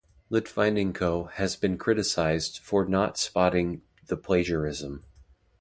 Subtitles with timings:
[0.31, 5.03] Litvinenko has been criticised for not spotting the plagiarism.